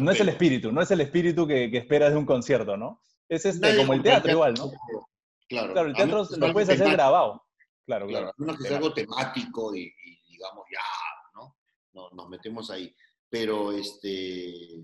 no 0.00 0.10
es 0.10 0.20
el 0.20 0.28
espíritu, 0.28 0.72
no 0.72 0.80
es 0.80 0.90
el 0.90 1.00
espíritu 1.00 1.46
que, 1.46 1.70
que, 1.70 1.78
esperas 1.78 2.12
de 2.12 2.18
un 2.18 2.26
concierto, 2.26 2.76
¿no? 2.76 3.02
Es 3.28 3.44
este, 3.44 3.76
como 3.76 3.92
el 3.92 4.02
teatro 4.02 4.32
igual, 4.32 4.54
¿no? 4.54 4.70
Claro, 5.48 5.72
claro 5.72 5.88
el 5.88 5.94
teatro 5.94 6.26
lo 6.36 6.52
puedes 6.52 6.70
hacer 6.70 6.90
grabado. 6.90 7.44
Claro, 7.86 8.06
claro. 8.06 8.32
que 8.36 8.68
es 8.68 8.72
algo 8.72 8.92
temático 8.92 9.74
y, 9.74 9.92
digamos, 10.28 10.64
ya, 10.72 10.80
¿no? 11.34 12.10
Nos 12.12 12.28
metemos 12.28 12.70
ahí. 12.70 12.94
Pero, 13.28 13.72
este, 13.72 14.82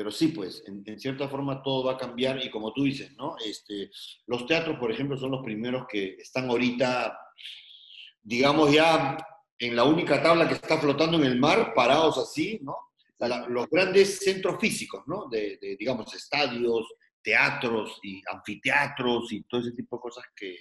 pero 0.00 0.10
sí, 0.10 0.28
pues, 0.28 0.64
en, 0.66 0.82
en, 0.86 0.98
cierta 0.98 1.28
forma 1.28 1.62
todo 1.62 1.84
va 1.84 1.92
a 1.92 1.98
cambiar 1.98 2.42
y 2.42 2.48
como 2.48 2.72
tú 2.72 2.84
dices, 2.84 3.14
¿no? 3.18 3.36
Este, 3.44 3.90
los 4.28 4.46
teatros, 4.46 4.78
por 4.78 4.90
ejemplo, 4.90 5.14
son 5.18 5.30
los 5.30 5.44
primeros 5.44 5.84
que 5.86 6.14
están 6.14 6.48
ahorita, 6.48 7.20
digamos, 8.22 8.72
ya 8.72 9.18
en 9.58 9.76
la 9.76 9.84
única 9.84 10.22
tabla 10.22 10.48
que 10.48 10.54
está 10.54 10.78
flotando 10.78 11.18
en 11.18 11.24
el 11.24 11.38
mar, 11.38 11.74
parados 11.74 12.16
así, 12.16 12.58
¿no? 12.62 12.74
los 13.48 13.68
grandes 13.68 14.20
centros 14.20 14.58
físicos, 14.58 15.02
¿no? 15.06 15.28
De, 15.28 15.58
digamos, 15.78 16.14
estadios, 16.14 16.86
teatros 17.22 17.98
y 18.02 18.22
anfiteatros 18.32 19.30
y 19.34 19.42
todo 19.42 19.60
ese 19.60 19.72
tipo 19.72 19.96
de 19.96 20.00
cosas 20.00 20.24
que, 20.34 20.56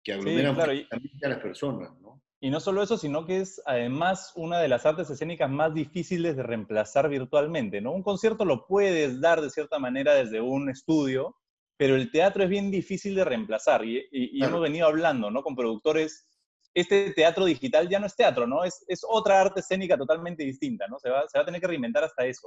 que 0.00 0.12
aglomeran 0.12 0.60
a 0.60 1.28
las 1.28 1.38
personas, 1.38 1.90
¿no? 2.00 2.22
Y 2.44 2.50
no 2.50 2.60
solo 2.60 2.82
eso, 2.82 2.98
sino 2.98 3.24
que 3.24 3.38
es 3.40 3.62
además 3.64 4.32
una 4.36 4.58
de 4.58 4.68
las 4.68 4.84
artes 4.84 5.08
escénicas 5.08 5.48
más 5.48 5.72
difíciles 5.72 6.36
de 6.36 6.42
reemplazar 6.42 7.08
virtualmente, 7.08 7.80
¿no? 7.80 7.92
Un 7.92 8.02
concierto 8.02 8.44
lo 8.44 8.66
puedes 8.66 9.18
dar 9.18 9.40
de 9.40 9.48
cierta 9.48 9.78
manera 9.78 10.12
desde 10.12 10.42
un 10.42 10.68
estudio, 10.68 11.38
pero 11.78 11.96
el 11.96 12.10
teatro 12.10 12.44
es 12.44 12.50
bien 12.50 12.70
difícil 12.70 13.14
de 13.14 13.24
reemplazar. 13.24 13.82
Y, 13.86 14.06
y 14.10 14.44
hemos 14.44 14.60
venido 14.60 14.86
hablando, 14.86 15.30
¿no? 15.30 15.42
Con 15.42 15.56
productores 15.56 16.28
este 16.74 17.12
teatro 17.12 17.46
digital 17.46 17.88
ya 17.88 17.98
no 17.98 18.06
es 18.06 18.14
teatro, 18.14 18.46
¿no? 18.46 18.62
Es, 18.62 18.84
es 18.88 19.00
otra 19.08 19.40
arte 19.40 19.60
escénica 19.60 19.96
totalmente 19.96 20.44
distinta, 20.44 20.86
¿no? 20.86 20.98
Se 20.98 21.08
va, 21.08 21.26
se 21.26 21.38
va 21.38 21.42
a 21.44 21.46
tener 21.46 21.62
que 21.62 21.68
reinventar 21.68 22.04
hasta 22.04 22.26
eso. 22.26 22.46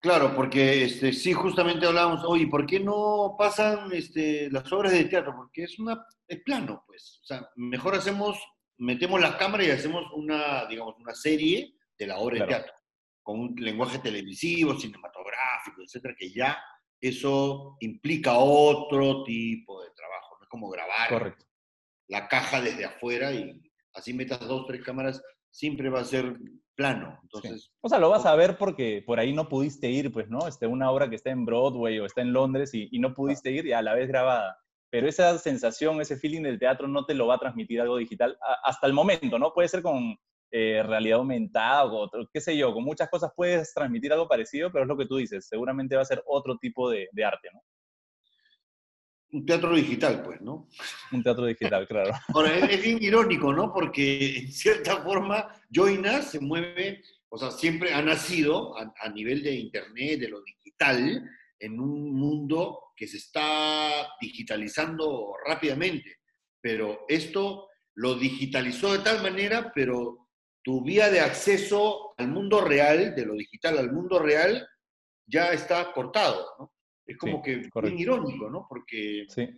Claro, 0.00 0.32
porque 0.36 0.84
este, 0.84 1.12
sí, 1.12 1.32
justamente 1.32 1.86
hablábamos, 1.86 2.22
oye, 2.24 2.46
¿por 2.46 2.66
qué 2.66 2.78
no 2.78 3.34
pasan 3.36 3.90
este, 3.92 4.48
las 4.52 4.72
obras 4.72 4.92
de 4.92 5.06
teatro? 5.06 5.34
Porque 5.34 5.64
es, 5.64 5.76
una, 5.80 6.06
es 6.28 6.40
plano, 6.44 6.84
pues. 6.86 7.18
O 7.22 7.26
sea, 7.26 7.50
mejor 7.56 7.96
hacemos, 7.96 8.38
metemos 8.78 9.20
las 9.20 9.36
cámaras 9.36 9.66
y 9.66 9.70
hacemos 9.70 10.04
una, 10.14 10.66
digamos, 10.66 10.96
una 10.98 11.14
serie 11.14 11.74
de 11.98 12.06
la 12.06 12.18
obra 12.18 12.40
de 12.40 12.46
teatro, 12.46 12.72
con 13.22 13.40
un 13.40 13.54
lenguaje 13.56 13.98
televisivo, 13.98 14.78
cinematográfico, 14.78 15.82
etcétera, 15.82 16.14
que 16.18 16.30
ya 16.30 16.58
eso 17.00 17.76
implica 17.80 18.38
otro 18.38 19.22
tipo 19.24 19.82
de 19.82 19.90
trabajo, 19.90 20.36
no 20.38 20.44
es 20.44 20.48
como 20.48 20.68
grabar 20.68 21.08
Correcto 21.08 21.48
la 22.08 22.26
caja 22.26 22.60
desde 22.60 22.86
afuera 22.86 23.32
y 23.32 23.60
así 23.94 24.12
metas 24.12 24.40
dos, 24.40 24.66
tres 24.66 24.82
cámaras, 24.82 25.22
siempre 25.50 25.90
va 25.90 26.00
a 26.00 26.04
ser 26.04 26.36
plano. 26.74 27.18
Entonces, 27.22 27.70
O 27.80 27.88
sea, 27.88 27.98
lo 27.98 28.10
vas 28.10 28.26
a 28.26 28.34
ver 28.34 28.56
porque 28.56 29.02
por 29.06 29.20
ahí 29.20 29.32
no 29.32 29.48
pudiste 29.48 29.90
ir, 29.90 30.12
pues, 30.12 30.28
¿no? 30.28 30.48
Este, 30.48 30.66
una 30.66 30.90
obra 30.90 31.08
que 31.08 31.16
está 31.16 31.30
en 31.30 31.44
Broadway 31.44 31.98
o 31.98 32.06
está 32.06 32.22
en 32.22 32.32
Londres 32.32 32.72
y, 32.72 32.98
no 32.98 33.14
pudiste 33.14 33.50
ir 33.50 33.66
y 33.66 33.72
a 33.72 33.82
la 33.82 33.94
vez 33.94 34.08
grabada. 34.08 34.58
Pero 34.90 35.08
esa 35.08 35.36
sensación, 35.38 36.00
ese 36.00 36.16
feeling 36.16 36.42
del 36.42 36.58
teatro 36.58 36.88
no 36.88 37.04
te 37.04 37.14
lo 37.14 37.26
va 37.26 37.34
a 37.34 37.38
transmitir 37.38 37.80
algo 37.80 37.96
digital 37.96 38.38
hasta 38.64 38.86
el 38.86 38.92
momento, 38.92 39.38
¿no? 39.38 39.52
Puede 39.52 39.68
ser 39.68 39.82
con 39.82 40.16
eh, 40.50 40.82
realidad 40.82 41.18
aumentada 41.18 41.84
o 41.84 42.10
qué 42.32 42.40
sé 42.40 42.56
yo, 42.56 42.72
con 42.72 42.84
muchas 42.84 43.10
cosas 43.10 43.32
puedes 43.36 43.74
transmitir 43.74 44.12
algo 44.12 44.28
parecido, 44.28 44.72
pero 44.72 44.84
es 44.84 44.88
lo 44.88 44.96
que 44.96 45.06
tú 45.06 45.16
dices, 45.16 45.46
seguramente 45.46 45.96
va 45.96 46.02
a 46.02 46.06
ser 46.06 46.22
otro 46.26 46.56
tipo 46.56 46.90
de, 46.90 47.08
de 47.12 47.24
arte, 47.24 47.48
¿no? 47.52 47.60
un 49.32 49.44
teatro 49.44 49.74
digital, 49.74 50.22
pues, 50.22 50.40
¿no? 50.40 50.68
Un 51.12 51.22
teatro 51.22 51.46
digital, 51.46 51.86
claro. 51.86 52.12
Ahora, 52.34 52.56
es, 52.56 52.82
bien 52.82 53.02
irónico, 53.02 53.52
¿no? 53.52 53.72
Porque 53.72 54.38
en 54.38 54.52
cierta 54.52 54.98
forma, 55.02 55.48
Joina 55.72 56.22
se 56.22 56.40
mueve, 56.40 57.02
o 57.28 57.38
sea, 57.38 57.50
siempre 57.50 57.92
ha 57.92 58.02
nacido 58.02 58.74
a, 58.76 59.08
nivel 59.10 59.42
de 59.42 59.54
Internet, 59.54 60.20
de 60.20 60.28
lo 60.28 60.42
digital, 60.42 61.28
en 61.60 61.80
un 61.80 62.14
mundo 62.14 62.92
que 62.96 63.06
se 63.06 63.18
está 63.18 64.08
digitalizando 64.20 65.34
rápidamente. 65.46 66.18
Pero 66.60 67.04
esto 67.08 67.68
lo 67.94 68.14
digitalizó 68.14 68.92
de 68.92 69.00
tal 69.00 69.22
manera, 69.22 69.72
pero 69.74 70.28
tu 70.62 70.84
vía 70.84 71.10
de 71.10 71.20
acceso 71.20 72.14
al 72.18 72.28
mundo 72.28 72.60
real, 72.60 73.14
de 73.14 73.26
lo 73.26 73.34
digital 73.34 73.78
al 73.78 73.92
mundo 73.92 74.18
real, 74.18 74.66
ya 75.26 75.52
está 75.52 75.92
cortado, 75.92 76.46
¿no? 76.58 76.72
Es 77.06 77.16
como 77.16 77.42
que 77.42 77.68
bien 77.82 77.98
irónico, 77.98 78.50
¿no? 78.50 78.66
Porque... 78.68 79.24
Sí. 79.28 79.48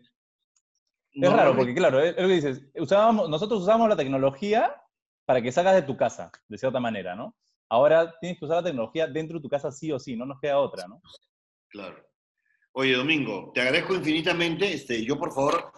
Es 1.13 1.33
raro, 1.33 1.57
porque 1.57 1.75
claro, 1.75 2.01
es, 2.01 2.15
lo 2.17 2.29
que 2.29 2.35
dices, 2.35 2.63
usábamos, 2.77 3.29
nosotros 3.29 3.63
usamos 3.63 3.89
la 3.89 3.97
tecnología 3.97 4.81
para 5.25 5.43
que 5.43 5.51
salgas 5.51 5.75
de 5.75 5.83
tu 5.83 5.97
casa, 5.97 6.31
de 6.47 6.59
cierta 6.59 6.79
manera, 6.79 7.17
¿no? 7.17 7.35
Ahora 7.69 8.15
tienes 8.21 8.39
que 8.39 8.45
usar 8.45 8.59
la 8.59 8.69
tecnología 8.71 9.09
dentro 9.09 9.39
de 9.39 9.43
tu 9.43 9.49
casa 9.49 9.73
sí 9.73 9.91
o 9.91 9.99
sí, 9.99 10.17
no 10.17 10.27
nos 10.27 10.41
queda 10.41 10.59
otra, 10.59 10.87
¿no? 10.87 11.01
Claro. 11.71 12.05
Oye, 12.73 12.95
Domingo, 12.95 13.53
te 13.55 13.61
agradezco 13.61 13.95
infinitamente. 13.95 14.73
Este, 14.73 15.05
yo, 15.05 15.19
por 15.19 15.33
favor, 15.33 15.73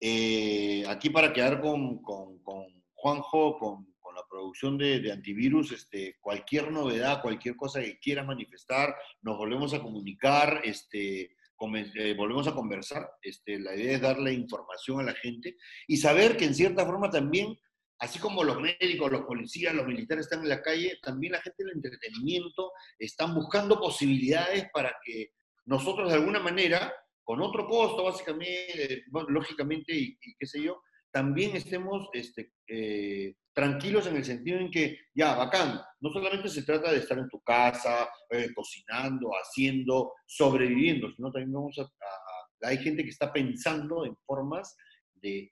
eh, 0.00 0.84
aquí 0.88 1.10
para 1.10 1.32
quedar 1.32 1.60
con, 1.60 2.02
con, 2.02 2.38
con 2.40 2.64
Juanjo, 2.94 3.58
con, 3.58 3.96
la 4.14 4.26
producción 4.30 4.78
de, 4.78 5.12
antivirus, 5.12 5.72
este, 5.72 6.16
cualquier 6.22 6.72
novedad, 6.72 7.20
cualquier 7.20 7.54
cosa 7.54 7.82
que 7.82 7.98
quieras 7.98 8.26
manifestar, 8.26 8.96
nos 9.20 9.36
volvemos 9.36 9.74
a 9.74 9.82
comunicar, 9.82 10.62
este, 10.64 11.20
eh, 11.24 12.14
volvemos 12.16 12.48
a 12.48 12.54
conversar. 12.54 13.06
Este, 13.20 13.58
la 13.58 13.76
idea 13.76 13.92
es 13.96 14.00
darle 14.00 14.32
información 14.32 15.00
a 15.00 15.02
la 15.02 15.12
gente 15.12 15.56
y 15.86 15.98
saber 15.98 16.38
que 16.38 16.46
en 16.46 16.54
cierta 16.54 16.86
forma 16.86 17.10
también, 17.10 17.58
así 17.98 18.18
como 18.18 18.44
los 18.44 18.60
médicos, 18.60 19.10
los 19.10 19.22
policías, 19.22 19.74
los 19.74 19.86
militares 19.86 20.26
están 20.26 20.42
en 20.42 20.48
la 20.48 20.62
calle, 20.62 20.98
también 21.02 21.32
la 21.32 21.42
gente 21.42 21.64
del 21.64 21.76
entretenimiento 21.76 22.72
están 22.98 23.34
buscando 23.34 23.80
posibilidades 23.80 24.68
para 24.72 24.94
que 25.04 25.30
nosotros 25.64 26.08
de 26.08 26.16
alguna 26.16 26.40
manera, 26.40 26.92
con 27.24 27.40
otro 27.40 27.66
costo 27.66 28.04
básicamente, 28.04 29.04
lógicamente 29.28 29.94
y, 29.94 30.16
y 30.20 30.34
qué 30.38 30.46
sé 30.46 30.62
yo, 30.62 30.80
también 31.16 31.56
estemos 31.56 32.08
este, 32.12 32.52
eh, 32.68 33.34
tranquilos 33.54 34.06
en 34.06 34.16
el 34.16 34.24
sentido 34.26 34.58
en 34.58 34.70
que, 34.70 34.98
ya, 35.14 35.34
bacán, 35.34 35.80
no 36.00 36.10
solamente 36.12 36.50
se 36.50 36.62
trata 36.62 36.92
de 36.92 36.98
estar 36.98 37.18
en 37.18 37.30
tu 37.30 37.40
casa, 37.40 38.06
eh, 38.28 38.50
cocinando, 38.54 39.30
haciendo, 39.30 40.12
sobreviviendo, 40.26 41.10
sino 41.12 41.32
también 41.32 41.54
vamos 41.54 41.78
a, 41.78 42.68
Hay 42.68 42.76
gente 42.76 43.02
que 43.02 43.08
está 43.08 43.32
pensando 43.32 44.04
en 44.04 44.14
formas 44.26 44.76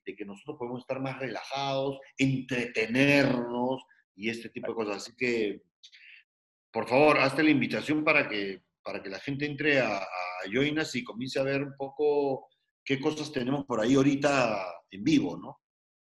de, 0.05 0.17
que 0.17 0.25
nosotros 0.25 0.57
podemos 0.59 0.81
estar 0.81 1.01
más 1.01 1.19
relajados, 1.19 1.99
entretenernos 2.19 3.83
y 4.15 4.31
este 4.31 4.49
tipo 4.51 4.69
de 4.69 4.75
cosas. 4.75 4.97
Así 4.97 5.13
que, 5.17 5.63
por 6.73 6.89
favor, 6.89 7.19
hazte 7.19 7.43
la 7.43 7.51
invitación 7.51 8.05
para 8.05 8.29
que, 8.29 8.63
para 8.83 9.03
que 9.03 9.11
la 9.11 9.19
gente 9.19 9.47
entre 9.47 9.81
a, 9.81 9.99
a 9.99 10.49
Joinas 10.51 10.95
y 10.95 11.05
comience 11.05 11.39
a 11.39 11.45
ver 11.45 11.63
un 11.63 11.75
poco 11.77 12.49
qué 12.85 13.01
cosas 13.01 13.33
tenemos 13.33 13.65
por 13.65 13.81
ahí 13.81 13.95
ahorita 13.95 14.67
en 14.91 15.05
vivo, 15.05 15.37
¿no? 15.37 15.59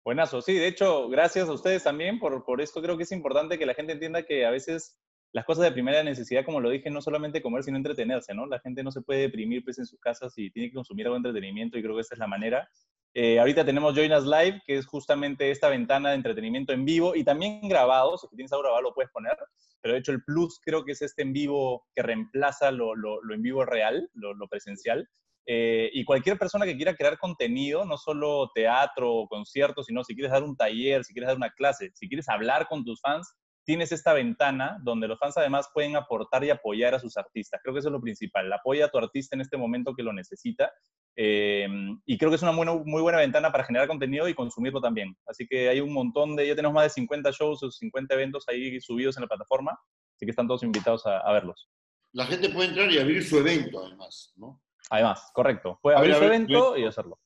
Buenazo, 0.02 0.40
sí, 0.40 0.54
de 0.54 0.68
hecho, 0.68 1.08
gracias 1.08 1.48
a 1.48 1.52
ustedes 1.52 1.84
también 1.84 2.18
por, 2.18 2.42
por 2.44 2.62
esto. 2.62 2.80
Creo 2.80 2.96
que 2.96 3.02
es 3.02 3.12
importante 3.12 3.58
que 3.58 3.66
la 3.66 3.74
gente 3.74 3.92
entienda 3.92 4.22
que 4.22 4.46
a 4.46 4.50
veces 4.50 4.98
las 5.32 5.44
cosas 5.44 5.64
de 5.64 5.72
primera 5.72 6.02
necesidad, 6.02 6.44
como 6.44 6.60
lo 6.60 6.70
dije, 6.70 6.90
no 6.90 7.00
solamente 7.00 7.42
comer, 7.42 7.62
sino 7.62 7.76
entretenerse, 7.76 8.34
¿no? 8.34 8.46
La 8.46 8.58
gente 8.60 8.82
no 8.82 8.90
se 8.90 9.00
puede 9.00 9.20
deprimir 9.20 9.64
pues, 9.64 9.78
en 9.78 9.86
sus 9.86 10.00
casas 10.00 10.32
y 10.36 10.50
tiene 10.50 10.68
que 10.68 10.74
consumir 10.74 11.06
algo 11.06 11.14
de 11.14 11.28
entretenimiento 11.28 11.78
y 11.78 11.82
creo 11.82 11.94
que 11.94 12.00
esa 12.00 12.14
es 12.14 12.18
la 12.18 12.26
manera. 12.26 12.68
Eh, 13.12 13.40
ahorita 13.40 13.64
tenemos 13.64 13.94
Join 13.94 14.12
Us 14.12 14.24
Live, 14.24 14.62
que 14.66 14.76
es 14.76 14.86
justamente 14.86 15.50
esta 15.50 15.68
ventana 15.68 16.10
de 16.10 16.16
entretenimiento 16.16 16.72
en 16.72 16.84
vivo 16.84 17.14
y 17.14 17.24
también 17.24 17.60
grabado. 17.68 18.16
Si 18.18 18.28
tienes 18.36 18.52
algo 18.52 18.62
grabado 18.62 18.82
lo 18.82 18.94
puedes 18.94 19.10
poner, 19.10 19.36
pero 19.80 19.94
de 19.94 20.00
hecho 20.00 20.12
el 20.12 20.22
plus 20.22 20.60
creo 20.64 20.84
que 20.84 20.92
es 20.92 21.02
este 21.02 21.22
en 21.22 21.32
vivo 21.32 21.86
que 21.94 22.02
reemplaza 22.02 22.70
lo, 22.70 22.94
lo, 22.94 23.18
en 23.32 23.42
vivo 23.42 23.64
real, 23.64 24.08
lo, 24.14 24.34
lo 24.34 24.48
presencial. 24.48 25.08
Eh, 25.46 25.90
y 25.92 26.04
cualquier 26.04 26.38
persona 26.38 26.66
que 26.66 26.76
quiera 26.76 26.94
crear 26.94 27.18
contenido, 27.18 27.84
no 27.84 27.96
solo 27.96 28.50
teatro 28.54 29.12
o 29.12 29.28
conciertos, 29.28 29.86
sino 29.86 30.04
si 30.04 30.14
quieres 30.14 30.30
dar 30.30 30.44
un 30.44 30.56
taller, 30.56 31.02
si 31.04 31.12
quieres 31.12 31.28
dar 31.28 31.36
una 31.36 31.50
clase, 31.50 31.90
si 31.94 32.08
quieres 32.08 32.28
hablar 32.28 32.68
con 32.68 32.84
tus 32.84 33.00
fans, 33.00 33.34
tienes 33.70 33.92
esta 33.92 34.12
ventana 34.12 34.78
donde 34.82 35.06
los 35.06 35.16
fans 35.16 35.36
además 35.36 35.70
pueden 35.72 35.94
aportar 35.94 36.42
y 36.42 36.50
apoyar 36.50 36.92
a 36.92 36.98
sus 36.98 37.16
artistas. 37.16 37.60
Creo 37.62 37.72
que 37.72 37.78
eso 37.78 37.88
es 37.88 37.92
lo 37.92 38.00
principal. 38.00 38.52
Apoya 38.52 38.86
a 38.86 38.88
tu 38.88 38.98
artista 38.98 39.36
en 39.36 39.42
este 39.42 39.56
momento 39.56 39.94
que 39.94 40.02
lo 40.02 40.12
necesita. 40.12 40.72
Eh, 41.14 41.68
y 42.04 42.18
creo 42.18 42.32
que 42.32 42.34
es 42.34 42.42
una 42.42 42.50
muy, 42.50 42.66
muy 42.66 43.00
buena 43.00 43.18
ventana 43.18 43.52
para 43.52 43.62
generar 43.62 43.86
contenido 43.86 44.28
y 44.28 44.34
consumirlo 44.34 44.80
también. 44.80 45.16
Así 45.24 45.46
que 45.46 45.68
hay 45.68 45.80
un 45.80 45.92
montón 45.92 46.34
de, 46.34 46.48
ya 46.48 46.56
tenemos 46.56 46.74
más 46.74 46.82
de 46.82 46.90
50 46.90 47.30
shows 47.30 47.62
o 47.62 47.70
50 47.70 48.12
eventos 48.12 48.44
ahí 48.48 48.80
subidos 48.80 49.16
en 49.16 49.20
la 49.20 49.28
plataforma. 49.28 49.78
Así 50.16 50.26
que 50.26 50.30
están 50.30 50.48
todos 50.48 50.64
invitados 50.64 51.06
a, 51.06 51.32
verlos. 51.32 51.70
La 52.12 52.26
gente 52.26 52.48
puede 52.48 52.70
entrar 52.70 52.90
y 52.90 52.98
abrir 52.98 53.22
su 53.22 53.38
evento, 53.38 53.86
además, 53.86 54.32
¿no? 54.34 54.60
Además, 54.90 55.30
correcto. 55.32 55.78
Puede 55.80 55.96
abrir 55.96 56.16
su 56.16 56.24
evento 56.24 56.76
y 56.76 56.86
hacerlo. 56.86 57.20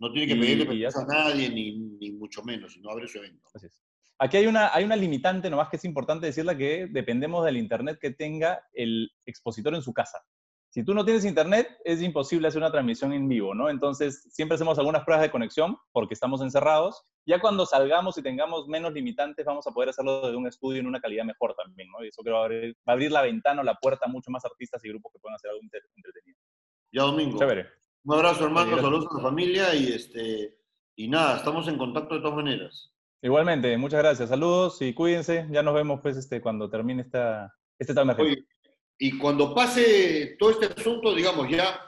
No 0.00 0.10
tiene 0.10 0.34
que 0.34 0.40
pedirle 0.40 0.88
a 0.88 1.04
nadie, 1.06 1.48
ni, 1.48 1.78
ni, 1.78 2.10
mucho 2.10 2.42
menos, 2.42 2.72
sino 2.72 2.90
abre 2.90 3.06
su 3.06 3.18
evento. 3.18 3.46
Así 3.54 3.66
es. 3.66 3.84
Aquí 4.18 4.38
hay 4.38 4.46
una, 4.46 4.74
hay 4.74 4.84
una 4.84 4.96
limitante 4.96 5.50
nomás 5.50 5.68
que 5.68 5.76
es 5.76 5.84
importante 5.84 6.26
decirla 6.26 6.56
que 6.56 6.86
dependemos 6.90 7.44
del 7.44 7.58
internet 7.58 7.98
que 8.00 8.12
tenga 8.12 8.62
el 8.72 9.10
expositor 9.26 9.74
en 9.74 9.82
su 9.82 9.92
casa. 9.92 10.22
Si 10.76 10.84
tú 10.84 10.92
no 10.92 11.06
tienes 11.06 11.24
internet, 11.24 11.68
es 11.84 12.02
imposible 12.02 12.48
hacer 12.48 12.60
una 12.60 12.70
transmisión 12.70 13.12
en 13.14 13.28
vivo, 13.28 13.54
¿no? 13.54 13.70
Entonces, 13.70 14.28
siempre 14.30 14.56
hacemos 14.56 14.78
algunas 14.78 15.04
pruebas 15.04 15.22
de 15.22 15.30
conexión 15.30 15.78
porque 15.90 16.12
estamos 16.12 16.42
encerrados. 16.42 17.02
Ya 17.24 17.40
cuando 17.40 17.64
salgamos 17.64 18.18
y 18.18 18.22
tengamos 18.22 18.68
menos 18.68 18.92
limitantes, 18.92 19.46
vamos 19.46 19.66
a 19.66 19.70
poder 19.70 19.88
hacerlo 19.88 20.20
desde 20.20 20.36
un 20.36 20.46
estudio 20.46 20.80
en 20.80 20.86
una 20.86 21.00
calidad 21.00 21.24
mejor 21.24 21.54
también, 21.54 21.88
¿no? 21.90 22.04
Y 22.04 22.08
eso 22.08 22.22
creo 22.22 22.34
va 22.34 22.42
a 22.42 22.92
abrir, 22.92 23.10
la 23.10 23.22
ventana 23.22 23.62
o 23.62 23.64
la 23.64 23.76
puerta 23.76 24.04
a 24.04 24.08
muchos 24.10 24.30
más 24.30 24.44
artistas 24.44 24.84
y 24.84 24.88
grupos 24.88 25.12
que 25.12 25.18
puedan 25.18 25.36
hacer 25.36 25.50
algo 25.50 25.62
entretenido. 25.62 26.38
Ya, 26.92 27.02
Domingo. 27.02 27.38
Chévere. 27.38 27.68
Un 28.04 28.14
abrazo, 28.14 28.44
hermano. 28.44 28.76
Saludos 28.76 29.08
a 29.10 29.16
la 29.16 29.22
familia 29.22 29.74
y, 29.74 29.92
este, 29.92 30.58
y 30.94 31.08
nada, 31.08 31.38
estamos 31.38 31.68
en 31.68 31.78
contacto 31.78 32.16
de 32.16 32.20
todas 32.20 32.36
maneras. 32.36 32.95
Igualmente, 33.22 33.76
muchas 33.78 34.00
gracias. 34.00 34.28
Saludos 34.28 34.80
y 34.82 34.92
cuídense. 34.92 35.46
Ya 35.50 35.62
nos 35.62 35.74
vemos 35.74 36.00
pues 36.02 36.16
este, 36.16 36.40
cuando 36.40 36.68
termine 36.68 37.02
esta, 37.02 37.52
este 37.78 37.94
tema 37.94 38.16
Y 38.98 39.18
cuando 39.18 39.54
pase 39.54 40.36
todo 40.38 40.50
este 40.50 40.66
asunto, 40.66 41.14
digamos, 41.14 41.48
ya 41.48 41.80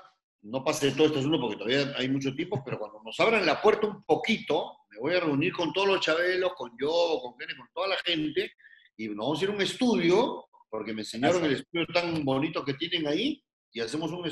no 0.43 0.65
pase 0.65 0.93
todo 0.93 1.09
este 1.09 1.19
asunto 1.19 1.41
porque 1.41 1.57
todavía 1.57 1.95
hay 1.97 2.09
mucho 2.09 2.35
tiempo, 2.35 2.63
pero 2.65 2.79
cuando 2.79 3.03
nos 3.05 3.19
abran 3.21 3.45
la 3.45 3.61
puerta 3.61 3.87
un 3.87 4.03
poquito, 4.05 4.79
me 4.91 4.99
voy 4.99 5.15
a 5.15 5.21
reunir 5.21 5.53
con 5.53 5.73
todos 5.73 5.89
los 5.89 6.01
chabelos, 6.01 6.53
con 6.55 6.71
yo, 6.81 7.21
con 7.23 7.37
Kenneth, 7.37 7.59
con 7.59 7.69
toda 7.75 7.89
la 7.89 7.97
gente, 8.05 8.53
y 8.97 9.09
nos 9.09 9.19
vamos 9.19 9.41
a 9.41 9.45
ir 9.45 9.51
a 9.51 9.55
un 9.55 9.63
estudio, 9.63 10.47
porque 10.71 10.93
me 10.93 11.03
enseñaron 11.03 11.45
el 11.45 11.53
estudio 11.53 11.87
tan 11.93 12.25
bonito 12.25 12.65
que 12.65 12.75
tienen 12.75 13.07
ahí, 13.07 13.45
y 13.71 13.81
hacemos 13.81 14.11
un, 14.11 14.25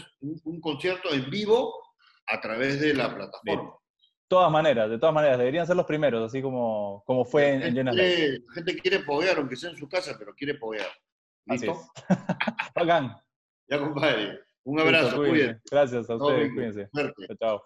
un 0.44 0.60
concierto 0.60 1.12
en 1.12 1.28
vivo 1.28 1.74
a 2.26 2.40
través 2.40 2.80
de 2.80 2.94
la 2.94 3.14
plataforma 3.14 3.76
todas 4.28 4.50
maneras, 4.50 4.90
de 4.90 4.99
todas 4.99 5.14
maneras, 5.14 5.38
deberían 5.38 5.66
ser 5.66 5.76
los 5.76 5.87
primeros, 5.87 6.25
así 6.25 6.42
como, 6.42 7.02
como 7.06 7.25
fue 7.25 7.54
en, 7.54 7.62
en 7.62 7.87
La 7.87 8.52
gente 8.54 8.76
quiere 8.78 9.00
poguear, 9.00 9.38
aunque 9.38 9.56
sea 9.56 9.71
en 9.71 9.76
su 9.76 9.88
casa, 9.88 10.16
pero 10.18 10.35
quiere 10.35 10.54
poguear. 10.54 10.88
¿Listo? 11.47 11.73
Así 11.73 11.80
es. 12.09 12.16
Bacán. 12.75 13.16
Ya, 13.68 13.78
compadre. 13.78 14.40
Un 14.64 14.80
abrazo, 14.80 15.23
Gracias 15.71 16.11
a 16.11 16.16
ustedes, 16.16 16.52
cuídense. 16.52 16.88
Chao. 17.38 17.62